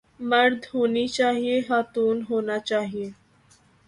[0.29, 3.05] مرد ہونی چاہئے خاتون ہونا چاہئے